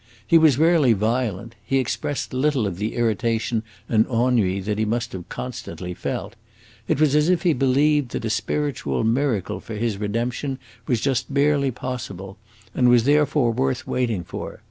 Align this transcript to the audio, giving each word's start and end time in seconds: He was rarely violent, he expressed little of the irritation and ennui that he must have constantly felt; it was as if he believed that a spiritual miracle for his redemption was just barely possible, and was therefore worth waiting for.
He 0.25 0.39
was 0.39 0.57
rarely 0.57 0.93
violent, 0.93 1.53
he 1.63 1.77
expressed 1.77 2.33
little 2.33 2.65
of 2.65 2.77
the 2.77 2.95
irritation 2.95 3.61
and 3.87 4.07
ennui 4.07 4.59
that 4.61 4.79
he 4.79 4.83
must 4.83 5.11
have 5.13 5.29
constantly 5.29 5.93
felt; 5.93 6.35
it 6.87 6.99
was 6.99 7.15
as 7.15 7.29
if 7.29 7.43
he 7.43 7.53
believed 7.53 8.09
that 8.13 8.25
a 8.25 8.31
spiritual 8.31 9.03
miracle 9.03 9.59
for 9.59 9.75
his 9.75 9.99
redemption 9.99 10.57
was 10.87 11.01
just 11.01 11.31
barely 11.31 11.69
possible, 11.69 12.39
and 12.73 12.89
was 12.89 13.03
therefore 13.03 13.51
worth 13.51 13.85
waiting 13.85 14.23
for. 14.23 14.59